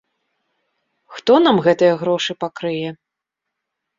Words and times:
Хто 1.17 1.33
нам 1.45 1.55
гэтыя 1.67 1.93
грошы 2.03 2.31
пакрые? 2.45 2.89